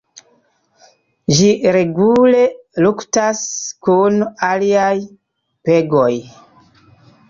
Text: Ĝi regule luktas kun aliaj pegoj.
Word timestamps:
Ĝi 1.39 1.49
regule 1.75 2.41
luktas 2.87 3.45
kun 3.89 4.21
aliaj 4.53 4.93
pegoj. 5.71 6.13